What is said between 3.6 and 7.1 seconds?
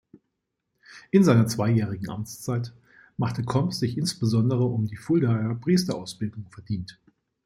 sich insbesondere um die Fuldaer Priesterausbildung verdient.